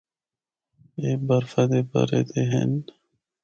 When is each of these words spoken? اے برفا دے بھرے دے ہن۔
اے 0.99 1.09
برفا 1.27 1.63
دے 1.69 1.79
بھرے 1.91 2.21
دے 2.29 2.41
ہن۔ 2.51 2.71